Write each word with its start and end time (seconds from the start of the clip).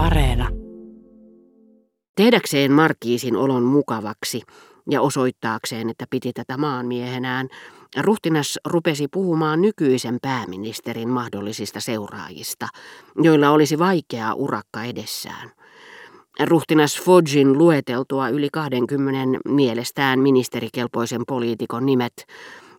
Areena. 0.00 0.48
Tehdäkseen 2.16 2.72
Markiisin 2.72 3.36
olon 3.36 3.62
mukavaksi 3.62 4.42
ja 4.90 5.00
osoittaakseen, 5.00 5.90
että 5.90 6.04
piti 6.10 6.32
tätä 6.32 6.56
maanmiehenään, 6.56 7.48
ruhtinas 8.00 8.58
rupesi 8.64 9.08
puhumaan 9.08 9.62
nykyisen 9.62 10.18
pääministerin 10.22 11.08
mahdollisista 11.08 11.80
seuraajista, 11.80 12.68
joilla 13.22 13.50
olisi 13.50 13.78
vaikea 13.78 14.34
urakka 14.34 14.84
edessään. 14.84 15.50
Ruhtinas 16.44 17.00
Fodgin 17.00 17.58
lueteltua 17.58 18.28
yli 18.28 18.48
20 18.52 19.38
mielestään 19.48 20.20
ministerikelpoisen 20.20 21.22
poliitikon 21.28 21.86
nimet, 21.86 22.26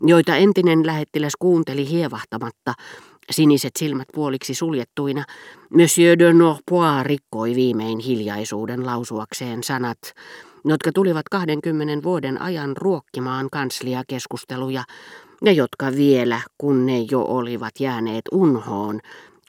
joita 0.01 0.35
entinen 0.35 0.85
lähettiläs 0.85 1.33
kuunteli 1.39 1.89
hievahtamatta, 1.89 2.73
siniset 3.31 3.75
silmät 3.75 4.07
puoliksi 4.13 4.53
suljettuina, 4.53 5.23
Monsieur 5.69 6.19
de 6.19 6.33
Norpois 6.33 7.03
rikkoi 7.03 7.55
viimein 7.55 7.99
hiljaisuuden 7.99 8.85
lausuakseen 8.85 9.63
sanat, 9.63 9.97
jotka 10.65 10.91
tulivat 10.91 11.29
20 11.31 12.03
vuoden 12.03 12.41
ajan 12.41 12.77
ruokkimaan 12.77 13.47
kansliakeskusteluja, 13.51 14.83
ja 15.45 15.51
jotka 15.51 15.91
vielä, 15.91 16.41
kun 16.57 16.85
ne 16.85 16.99
jo 17.11 17.21
olivat 17.21 17.79
jääneet 17.79 18.25
unhoon, 18.31 18.99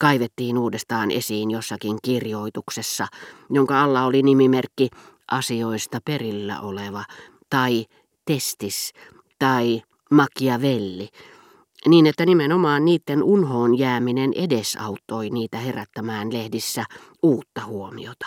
kaivettiin 0.00 0.58
uudestaan 0.58 1.10
esiin 1.10 1.50
jossakin 1.50 1.98
kirjoituksessa, 2.02 3.06
jonka 3.50 3.82
alla 3.82 4.04
oli 4.04 4.22
nimimerkki 4.22 4.88
asioista 5.30 5.98
perillä 6.04 6.60
oleva, 6.60 7.04
tai 7.50 7.84
testis, 8.24 8.92
tai 9.38 9.82
Machiavelli, 10.10 11.08
niin 11.88 12.06
että 12.06 12.26
nimenomaan 12.26 12.84
niiden 12.84 13.22
unhoon 13.22 13.78
jääminen 13.78 14.32
edesauttoi 14.32 15.30
niitä 15.30 15.58
herättämään 15.58 16.32
lehdissä 16.32 16.84
uutta 17.22 17.64
huomiota. 17.66 18.26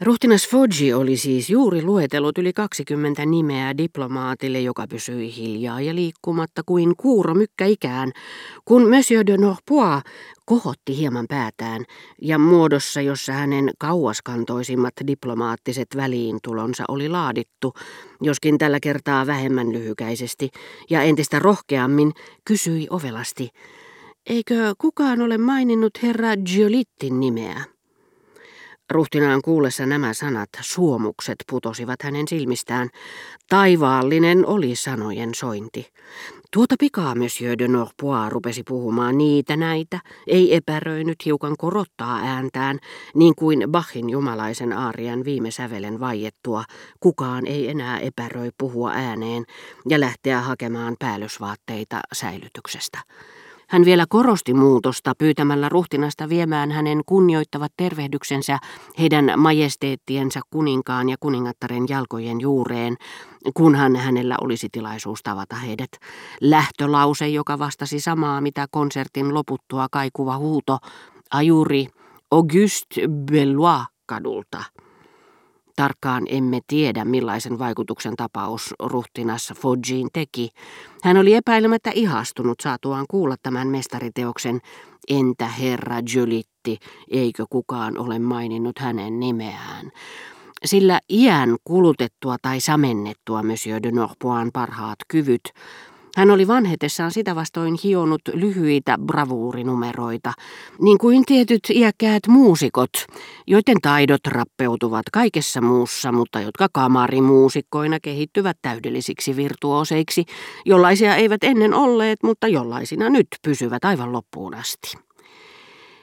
Ruhtinas 0.00 0.48
Foggi 0.48 0.92
oli 0.92 1.16
siis 1.16 1.50
juuri 1.50 1.82
luetellut 1.82 2.38
yli 2.38 2.52
20 2.52 3.26
nimeä 3.26 3.76
diplomaatille, 3.76 4.60
joka 4.60 4.86
pysyi 4.90 5.36
hiljaa 5.36 5.80
ja 5.80 5.94
liikkumatta 5.94 6.62
kuin 6.66 6.96
kuuro 6.96 7.34
mykkä 7.34 7.66
ikään, 7.66 8.12
kun 8.64 8.90
Monsieur 8.90 9.26
de 9.26 9.36
Norpois 9.36 10.02
kohotti 10.46 10.96
hieman 10.96 11.26
päätään 11.28 11.84
ja 12.22 12.38
muodossa, 12.38 13.00
jossa 13.00 13.32
hänen 13.32 13.70
kauaskantoisimmat 13.78 14.94
diplomaattiset 15.06 15.88
väliintulonsa 15.96 16.84
oli 16.88 17.08
laadittu, 17.08 17.74
joskin 18.20 18.58
tällä 18.58 18.80
kertaa 18.80 19.26
vähemmän 19.26 19.72
lyhykäisesti 19.72 20.50
ja 20.90 21.02
entistä 21.02 21.38
rohkeammin, 21.38 22.12
kysyi 22.44 22.86
ovelasti, 22.90 23.48
eikö 24.26 24.74
kukaan 24.78 25.20
ole 25.20 25.38
maininnut 25.38 25.92
herra 26.02 26.36
Giolittin 26.36 27.20
nimeä? 27.20 27.75
Ruhtinaan 28.90 29.42
kuullessa 29.42 29.86
nämä 29.86 30.14
sanat, 30.14 30.48
suomukset 30.60 31.36
putosivat 31.50 32.02
hänen 32.02 32.28
silmistään. 32.28 32.88
Taivaallinen 33.48 34.46
oli 34.46 34.76
sanojen 34.76 35.34
sointi. 35.34 35.92
Tuota 36.52 36.74
pikaa 36.80 37.14
Monsieur 37.14 37.58
de 37.58 37.68
Norpois 37.68 38.32
rupesi 38.32 38.62
puhumaan 38.62 39.18
niitä 39.18 39.56
näitä, 39.56 40.00
ei 40.26 40.54
epäröinyt 40.54 41.24
hiukan 41.24 41.54
korottaa 41.58 42.16
ääntään, 42.16 42.78
niin 43.14 43.34
kuin 43.34 43.64
Bachin 43.70 44.10
jumalaisen 44.10 44.72
aarian 44.72 45.24
viime 45.24 45.50
sävelen 45.50 46.00
vaiettua, 46.00 46.64
kukaan 47.00 47.46
ei 47.46 47.68
enää 47.68 47.98
epäröi 47.98 48.50
puhua 48.58 48.90
ääneen 48.90 49.44
ja 49.88 50.00
lähteä 50.00 50.40
hakemaan 50.40 50.96
päällysvaatteita 50.98 52.00
säilytyksestä. 52.12 52.98
Hän 53.68 53.84
vielä 53.84 54.04
korosti 54.08 54.54
muutosta 54.54 55.12
pyytämällä 55.18 55.68
ruhtinasta 55.68 56.28
viemään 56.28 56.70
hänen 56.70 57.02
kunnioittavat 57.06 57.72
tervehdyksensä 57.76 58.58
heidän 58.98 59.32
majesteettiensa 59.36 60.40
kuninkaan 60.50 61.08
ja 61.08 61.16
kuningattaren 61.20 61.84
jalkojen 61.88 62.40
juureen, 62.40 62.96
kunhan 63.54 63.96
hänellä 63.96 64.36
olisi 64.40 64.68
tilaisuus 64.72 65.22
tavata 65.22 65.56
heidät. 65.56 65.90
Lähtölause, 66.40 67.28
joka 67.28 67.58
vastasi 67.58 68.00
samaa, 68.00 68.40
mitä 68.40 68.66
konsertin 68.70 69.34
loputtua 69.34 69.86
kaikuva 69.90 70.38
huuto, 70.38 70.78
ajuri 71.30 71.86
Auguste 72.30 73.08
Bellois 73.30 73.86
kadulta. 74.06 74.64
Tarkkaan 75.76 76.22
emme 76.28 76.60
tiedä, 76.66 77.04
millaisen 77.04 77.58
vaikutuksen 77.58 78.16
tapaus 78.16 78.74
ruhtinas 78.80 79.52
Foggiin 79.56 80.08
teki. 80.12 80.48
Hän 81.02 81.16
oli 81.16 81.34
epäilemättä 81.34 81.90
ihastunut 81.94 82.60
saatuaan 82.60 83.04
kuulla 83.10 83.36
tämän 83.42 83.68
mestariteoksen. 83.68 84.60
Entä 85.08 85.48
herra 85.48 85.96
Julitti, 86.14 86.78
eikö 87.10 87.44
kukaan 87.50 87.98
ole 87.98 88.18
maininnut 88.18 88.78
hänen 88.78 89.20
nimeään? 89.20 89.90
Sillä 90.64 91.00
iän 91.10 91.56
kulutettua 91.64 92.36
tai 92.42 92.60
samennettua 92.60 93.42
Monsieur 93.42 93.82
de 93.82 93.90
Norpoin 93.90 94.52
parhaat 94.52 94.98
kyvyt 95.08 95.52
hän 96.16 96.30
oli 96.30 96.46
vanhetessaan 96.48 97.10
sitä 97.10 97.34
vastoin 97.34 97.74
hionut 97.84 98.22
lyhyitä 98.32 98.98
bravuurinumeroita, 99.06 100.32
niin 100.80 100.98
kuin 100.98 101.24
tietyt 101.26 101.70
iäkkäät 101.70 102.22
muusikot, 102.28 102.90
joiden 103.46 103.76
taidot 103.82 104.26
rappeutuvat 104.26 105.06
kaikessa 105.12 105.60
muussa, 105.60 106.12
mutta 106.12 106.40
jotka 106.40 106.66
kamarimuusikkoina 106.72 108.00
kehittyvät 108.00 108.56
täydellisiksi 108.62 109.36
virtuoseiksi, 109.36 110.24
jollaisia 110.66 111.16
eivät 111.16 111.44
ennen 111.44 111.74
olleet, 111.74 112.22
mutta 112.22 112.48
jollaisina 112.48 113.08
nyt 113.10 113.28
pysyvät 113.42 113.84
aivan 113.84 114.12
loppuun 114.12 114.54
asti. 114.54 115.05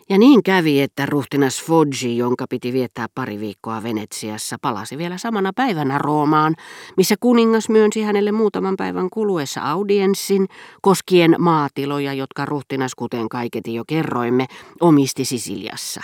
Ja 0.09 0.17
niin 0.17 0.43
kävi, 0.43 0.81
että 0.81 1.05
ruhtinas 1.05 1.63
Foggi, 1.63 2.17
jonka 2.17 2.45
piti 2.49 2.73
viettää 2.73 3.07
pari 3.15 3.39
viikkoa 3.39 3.83
Venetsiassa, 3.83 4.57
palasi 4.61 4.97
vielä 4.97 5.17
samana 5.17 5.51
päivänä 5.55 5.97
Roomaan, 5.97 6.55
missä 6.97 7.15
kuningas 7.19 7.69
myönsi 7.69 8.01
hänelle 8.01 8.31
muutaman 8.31 8.75
päivän 8.77 9.09
kuluessa 9.09 9.61
audienssin 9.61 10.47
koskien 10.81 11.35
maatiloja, 11.39 12.13
jotka 12.13 12.45
ruhtinas, 12.45 12.95
kuten 12.95 13.29
kaiketi 13.29 13.73
jo 13.73 13.83
kerroimme, 13.87 14.45
omisti 14.81 15.25
Sisiliassa. 15.25 16.01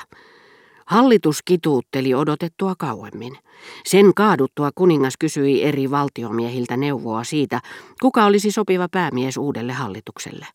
Hallitus 0.85 1.41
kituutteli 1.45 2.13
odotettua 2.13 2.73
kauemmin. 2.77 3.37
Sen 3.85 4.13
kaaduttua 4.13 4.69
kuningas 4.75 5.13
kysyi 5.19 5.63
eri 5.63 5.91
valtiomiehiltä 5.91 6.77
neuvoa 6.77 7.23
siitä, 7.23 7.59
kuka 8.01 8.25
olisi 8.25 8.51
sopiva 8.51 8.87
päämies 8.91 9.37
uudelle 9.37 9.73
hallitukselle. 9.73 10.45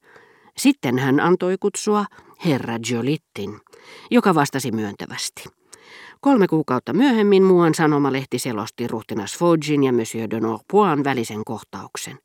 Sitten 0.57 0.99
hän 0.99 1.21
antoi 1.21 1.57
kutsua 1.61 2.05
herra 2.45 2.79
Jolittin, 2.91 3.61
joka 4.11 4.35
vastasi 4.35 4.73
myöntävästi. 4.73 5.45
Kolme 6.21 6.49
kuukautta 6.49 6.93
myöhemmin 6.93 7.43
muuan 7.43 7.75
sanomalehti 7.75 8.39
selosti 8.39 8.89
ruhtinas 8.89 9.39
Foggin 9.39 9.85
ja 9.85 9.93
Monsieur 9.93 10.31
de 10.31 10.41
Norpoin 10.41 11.05
välisen 11.05 11.45
kohtauksen. 11.45 12.19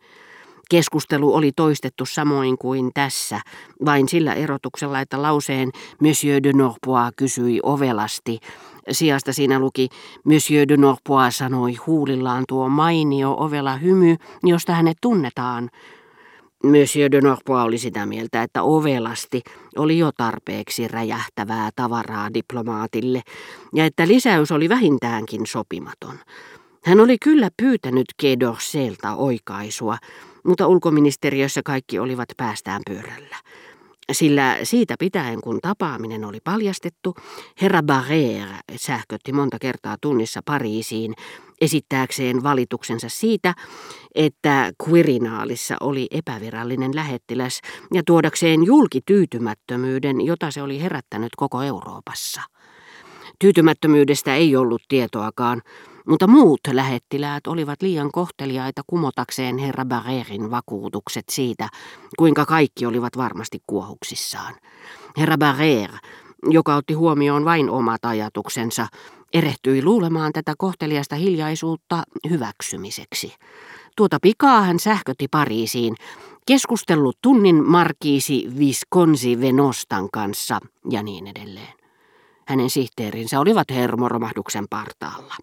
Keskustelu 0.70 1.36
oli 1.36 1.52
toistettu 1.56 2.06
samoin 2.06 2.58
kuin 2.58 2.92
tässä, 2.94 3.42
vain 3.86 4.10
sillä 4.10 4.34
erotuksella, 4.34 5.00
että 5.00 5.22
lauseen 5.22 5.72
Monsieur 6.02 6.44
de 6.44 6.54
Norpois 6.54 7.14
kysyi 7.16 7.60
ovelasti. 7.64 8.40
Sijasta 8.92 9.34
siinä 9.34 9.60
luki, 9.60 9.88
Monsieur 10.24 10.68
de 10.68 10.78
Norpois 10.78 11.38
sanoi 11.38 11.76
huulillaan 11.76 12.44
tuo 12.48 12.70
mainio 12.70 13.36
ovela 13.40 13.76
hymy, 13.76 14.16
josta 14.44 14.74
hänet 14.74 14.98
tunnetaan. 15.02 15.70
Monsieur 16.64 17.12
de 17.12 17.22
Norpois 17.22 17.66
oli 17.66 17.78
sitä 17.78 18.06
mieltä, 18.06 18.44
että 18.44 18.64
ovelasti 18.64 19.42
oli 19.76 19.98
jo 19.98 20.12
tarpeeksi 20.18 20.88
räjähtävää 20.88 21.70
tavaraa 21.76 22.34
diplomaatille 22.34 23.22
ja 23.76 23.86
että 23.86 24.08
lisäys 24.08 24.52
oli 24.52 24.70
vähintäänkin 24.70 25.48
sopimaton. 25.48 26.20
Hän 26.86 27.00
oli 27.00 27.18
kyllä 27.18 27.50
pyytänyt 27.58 28.06
Kedorselta 28.18 29.16
oikaisua, 29.16 29.98
mutta 30.44 30.68
ulkoministeriössä 30.68 31.62
kaikki 31.66 32.00
olivat 32.00 32.30
päästään 32.38 32.82
pyörällä. 32.88 33.36
Sillä 34.12 34.58
siitä 34.64 34.96
pitäen, 35.00 35.42
kun 35.42 35.60
tapaaminen 35.62 36.26
oli 36.26 36.38
paljastettu, 36.44 37.16
herra 37.62 37.80
Barrère 37.82 38.76
sähkötti 38.76 39.34
monta 39.34 39.58
kertaa 39.62 39.96
tunnissa 40.02 40.42
Pariisiin 40.46 41.14
esittääkseen 41.62 42.44
valituksensa 42.44 43.10
siitä, 43.10 43.54
että 44.16 44.72
Quirinaalissa 44.88 45.76
oli 45.82 46.08
epävirallinen 46.12 46.96
lähettiläs 46.96 47.62
ja 47.94 48.02
tuodakseen 48.06 48.66
julkityytymättömyyden, 48.66 50.22
jota 50.22 50.52
se 50.52 50.62
oli 50.62 50.82
herättänyt 50.82 51.32
koko 51.38 51.62
Euroopassa. 51.62 52.42
Tyytymättömyydestä 53.40 54.36
ei 54.36 54.56
ollut 54.56 54.82
tietoakaan, 54.88 55.62
mutta 56.08 56.28
muut 56.28 56.60
lähettiläät 56.72 57.48
olivat 57.48 57.82
liian 57.82 58.12
kohteliaita 58.12 58.82
kumotakseen 58.88 59.58
herra 59.58 59.86
Barrerin 59.86 60.52
vakuutukset 60.52 61.26
siitä, 61.32 61.68
kuinka 62.18 62.46
kaikki 62.46 62.86
olivat 62.86 63.18
varmasti 63.18 63.60
kuohuksissaan. 63.68 64.56
Herra 65.18 65.38
Barrer, 65.38 65.90
joka 66.44 66.76
otti 66.76 66.94
huomioon 66.94 67.46
vain 67.46 67.70
omat 67.70 68.06
ajatuksensa, 68.06 68.88
erehtyi 69.34 69.84
luulemaan 69.84 70.34
tätä 70.34 70.54
kohteliasta 70.58 71.16
hiljaisuutta 71.16 72.04
hyväksymiseksi. 72.30 73.34
Tuota 73.96 74.18
pikaa 74.22 74.62
hän 74.62 74.80
sähkötti 74.80 75.28
Pariisiin, 75.28 75.96
keskustellut 76.46 77.18
tunnin 77.22 77.70
markiisi 77.70 78.48
Visconsi 78.60 79.42
Venostan 79.42 80.10
kanssa 80.14 80.60
ja 80.90 81.04
niin 81.04 81.28
edelleen. 81.28 81.74
hänen 82.48 82.70
sihteerinsä 82.70 83.40
olivat 83.40 83.70
hermoromahduksen 83.70 84.66
partaalla. 84.70 85.36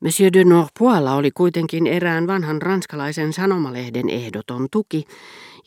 Monsieur 0.00 0.32
de 0.32 0.44
Norpoilla 0.44 1.14
oli 1.14 1.30
kuitenkin 1.30 1.86
erään 1.86 2.26
vanhan 2.26 2.62
ranskalaisen 2.62 3.32
sanomalehden 3.32 4.10
ehdoton 4.10 4.68
tuki, 4.70 5.04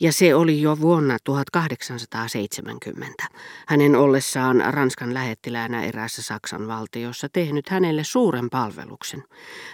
ja 0.00 0.12
se 0.12 0.34
oli 0.34 0.62
jo 0.62 0.80
vuonna 0.80 1.16
1870. 1.24 3.24
Hänen 3.66 3.96
ollessaan 3.96 4.64
Ranskan 4.70 5.14
lähettiläänä 5.14 5.84
eräässä 5.84 6.22
Saksan 6.22 6.68
valtiossa 6.68 7.28
tehnyt 7.32 7.68
hänelle 7.68 8.04
suuren 8.04 8.50
palveluksen. 8.50 9.24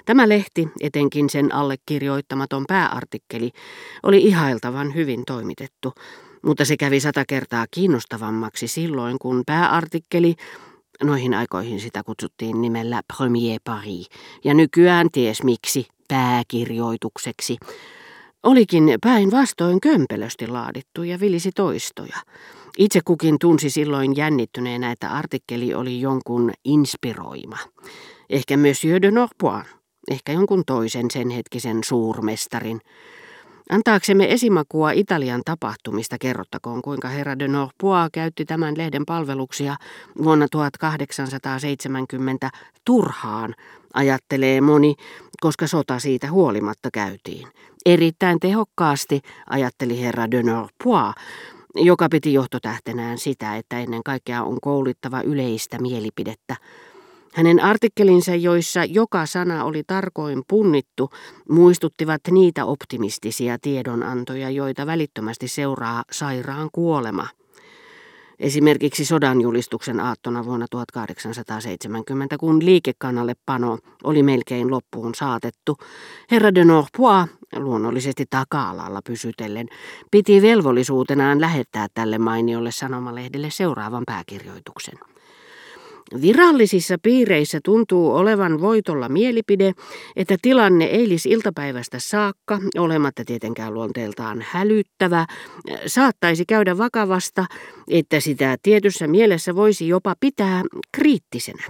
Tämä 0.05 0.29
lehti, 0.29 0.69
etenkin 0.81 1.31
sen 1.31 1.55
allekirjoittamaton 1.55 2.65
pääartikkeli, 2.69 3.50
oli 4.03 4.23
ihailtavan 4.23 4.94
hyvin 4.94 5.23
toimitettu, 5.26 5.93
mutta 6.43 6.65
se 6.65 6.77
kävi 6.77 7.00
sata 7.00 7.25
kertaa 7.29 7.67
kiinnostavammaksi 7.70 8.69
silloin, 8.69 9.19
kun 9.19 9.43
pääartikkeli 9.47 10.35
Noihin 11.03 11.35
aikoihin 11.35 11.81
sitä 11.81 12.03
kutsuttiin 12.03 12.62
nimellä 12.62 13.00
Premier 13.17 13.61
Paris, 13.65 14.09
ja 14.44 14.55
nykyään 14.55 15.09
ties 15.12 15.43
miksi 15.43 15.87
pääkirjoitukseksi. 16.09 17.56
Olikin 18.44 18.99
päinvastoin 19.00 19.81
kömpelösti 19.81 20.46
laadittu 20.46 21.02
ja 21.02 21.20
vilisi 21.20 21.50
toistoja. 21.52 22.17
Itse 22.79 23.00
kukin 23.05 23.38
tunsi 23.38 23.70
silloin 23.70 24.17
jännittyneenä, 24.17 24.93
että 24.93 25.11
artikkeli 25.11 25.75
oli 25.75 26.00
jonkun 26.00 26.52
inspiroima. 26.64 27.58
Ehkä 28.31 28.56
Monsieur 28.56 29.02
de 29.02 29.11
Norpois, 29.11 29.67
ehkä 30.11 30.32
jonkun 30.32 30.62
toisen 30.67 31.11
sen 31.11 31.31
hetkisen 31.31 31.85
suurmestarin. 31.85 32.81
Antaaksemme 33.70 34.32
esimakua 34.32 34.90
Italian 34.90 35.43
tapahtumista 35.44 36.16
kerrottakoon, 36.20 36.82
kuinka 36.82 37.08
herra 37.08 37.38
de 37.38 37.49
Norpois 37.49 38.08
käytti 38.12 38.44
tämän 38.44 38.78
lehden 38.78 39.06
palveluksia 39.06 39.76
vuonna 40.25 40.46
1870 40.50 42.50
turhaan, 42.84 43.55
ajattelee 43.94 44.61
moni, 44.61 44.94
koska 45.40 45.66
sota 45.66 45.99
siitä 45.99 46.31
huolimatta 46.31 46.88
käytiin. 46.93 47.49
Erittäin 47.87 48.40
tehokkaasti, 48.40 49.20
ajatteli 49.50 50.00
herra 50.00 50.31
de 50.31 50.43
Norpois, 50.43 51.14
joka 51.75 52.08
piti 52.08 52.32
johtotähtenään 52.32 53.19
sitä, 53.19 53.56
että 53.56 53.81
ennen 53.81 54.02
kaikkea 54.02 54.43
on 54.43 54.58
kouluttava 54.62 55.20
yleistä 55.20 55.78
mielipidettä, 55.78 56.56
hänen 57.34 57.60
artikkelinsa, 57.60 58.34
joissa 58.34 58.84
joka 58.84 59.26
sana 59.26 59.64
oli 59.64 59.82
tarkoin 59.86 60.42
punnittu, 60.48 61.10
muistuttivat 61.48 62.20
niitä 62.31 62.64
optimistisia 62.64 63.58
tiedonantoja, 63.58 64.50
joita 64.50 64.86
välittömästi 64.86 65.48
seuraa 65.48 66.04
sairaan 66.10 66.69
kuolema. 66.72 67.26
Esimerkiksi 68.38 69.04
sodan 69.04 69.40
julistuksen 69.40 70.00
aattona 70.00 70.44
vuonna 70.44 70.66
1870, 70.70 72.38
kun 72.38 72.64
liikekannalle 72.64 73.34
pano 73.46 73.78
oli 74.04 74.22
melkein 74.22 74.70
loppuun 74.70 75.14
saatettu, 75.14 75.78
herra 76.31 76.54
de 76.54 76.64
Norpois, 76.64 77.26
luonnollisesti 77.56 78.25
taka-alalla 78.31 79.00
pysytellen, 79.06 79.69
piti 80.10 80.42
velvollisuutenaan 80.42 81.40
lähettää 81.40 81.86
tälle 81.94 82.19
mainiolle 82.19 82.70
sanomalehdelle 82.72 83.50
seuraavan 83.50 84.02
pääkirjoituksen. 84.06 85.13
Virallisissa 86.23 86.97
piireissä 87.03 87.61
tuntuu 87.65 88.17
olevan 88.17 88.61
voitolla 88.61 89.09
mielipide, 89.09 89.73
että 90.17 90.37
tilanne 90.43 90.85
eilis-iltapäivästä 90.85 91.99
saakka, 91.99 92.59
olematta 92.79 93.25
tietenkään 93.25 93.75
luonteeltaan 93.75 94.45
hälyttävä, 94.49 95.27
saattaisi 95.87 96.45
käydä 96.47 96.79
vakavasta, 96.79 97.47
että 97.91 98.21
sitä 98.21 98.56
tietyssä 98.62 99.06
mielessä 99.06 99.56
voisi 99.56 99.89
jopa 99.89 100.15
pitää 100.21 100.62
kriittisenä. 100.93 101.62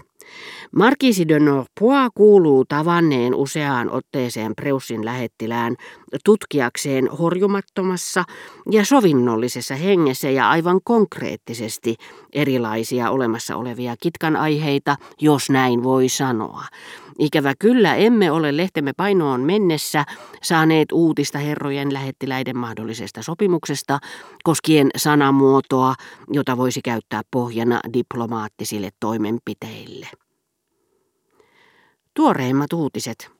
Markisi 0.77 1.29
de 1.29 1.41
Norpois 1.41 2.11
kuuluu 2.15 2.65
tavanneen 2.65 3.35
useaan 3.35 3.91
otteeseen 3.91 4.53
Preussin 4.57 5.05
lähettilään 5.05 5.77
tutkiakseen 6.25 7.09
horjumattomassa 7.09 8.25
ja 8.71 8.85
sovinnollisessa 8.85 9.75
hengessä 9.75 10.31
ja 10.31 10.51
aivan 10.51 10.81
konkreettisesti 10.85 11.97
erilaisia 12.33 13.11
olemassa 13.11 13.57
olevia 13.57 13.95
kitkan 14.01 14.37
aiheita, 14.37 14.97
jos 15.21 15.51
näin 15.51 15.83
voi 15.83 16.09
sanoa. 16.09 16.65
Ikävä 17.19 17.53
kyllä 17.59 17.95
emme 17.95 18.31
ole 18.31 18.57
lehtemme 18.57 18.93
painoon 18.97 19.41
mennessä 19.41 20.05
saaneet 20.43 20.93
uutista 20.93 21.39
herrojen 21.39 21.93
lähettiläiden 21.93 22.59
mahdollisesta 22.59 23.23
sopimuksesta 23.23 23.99
koskien 24.45 24.91
sanamuotoa, 24.97 25.95
jota 26.33 26.57
voisi 26.57 26.81
käyttää 26.85 27.23
pohjana 27.31 27.81
diplomaattisille 27.93 28.91
toimenpiteille. 29.01 30.09
Tuoreimmat 32.15 32.73
uutiset. 32.73 33.34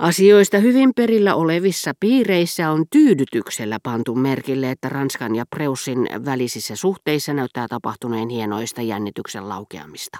Asioista 0.00 0.58
hyvin 0.58 0.90
perillä 0.96 1.34
olevissa 1.34 1.92
piireissä 2.00 2.70
on 2.70 2.84
tyydytyksellä 2.90 3.78
pantu 3.82 4.14
merkille, 4.14 4.70
että 4.70 4.88
Ranskan 4.88 5.34
ja 5.36 5.44
Preussin 5.56 6.08
välisissä 6.24 6.76
suhteissa 6.76 7.32
näyttää 7.34 7.66
tapahtuneen 7.68 8.28
hienoista 8.28 8.82
jännityksen 8.82 9.48
laukeamista. 9.48 10.18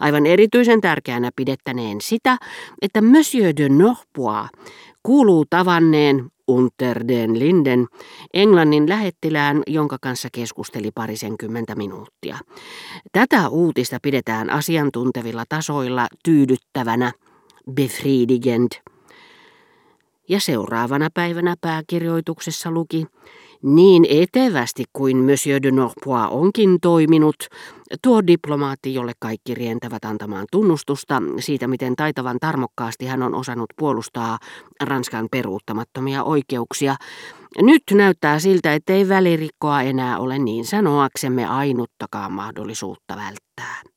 Aivan 0.00 0.26
erityisen 0.26 0.80
tärkeänä 0.80 1.30
pidettäneen 1.36 2.00
sitä, 2.00 2.38
että 2.82 3.02
Monsieur 3.02 3.56
de 3.56 3.68
Norpois 3.68 4.48
kuuluu 5.02 5.44
tavanneen 5.50 6.24
Unter 6.48 7.08
den 7.08 7.38
Linden, 7.38 7.86
Englannin 8.34 8.88
lähettilään, 8.88 9.62
jonka 9.66 9.96
kanssa 10.00 10.28
keskusteli 10.32 10.90
parisenkymmentä 10.94 11.74
minuuttia. 11.74 12.38
Tätä 13.12 13.48
uutista 13.48 13.98
pidetään 14.02 14.50
asiantuntevilla 14.50 15.44
tasoilla 15.48 16.06
tyydyttävänä, 16.24 17.12
befriedigend. 17.74 18.93
Ja 20.28 20.40
seuraavana 20.40 21.08
päivänä 21.14 21.54
pääkirjoituksessa 21.60 22.70
luki, 22.70 23.06
niin 23.62 24.06
etevästi 24.08 24.84
kuin 24.92 25.16
Monsieur 25.16 25.62
de 25.62 25.70
Norpois 25.70 26.28
onkin 26.30 26.80
toiminut, 26.80 27.36
tuo 28.02 28.26
diplomaatti, 28.26 28.94
jolle 28.94 29.12
kaikki 29.18 29.54
rientävät 29.54 30.04
antamaan 30.04 30.46
tunnustusta 30.50 31.22
siitä, 31.38 31.66
miten 31.66 31.96
taitavan 31.96 32.36
tarmokkaasti 32.40 33.06
hän 33.06 33.22
on 33.22 33.34
osannut 33.34 33.70
puolustaa 33.78 34.38
Ranskan 34.82 35.28
peruuttamattomia 35.30 36.24
oikeuksia, 36.24 36.96
nyt 37.62 37.82
näyttää 37.92 38.38
siltä, 38.38 38.74
ettei 38.74 39.08
välirikkoa 39.08 39.82
enää 39.82 40.18
ole 40.18 40.38
niin 40.38 40.64
sanoaksemme 40.64 41.46
ainuttakaan 41.46 42.32
mahdollisuutta 42.32 43.16
välttää. 43.16 43.93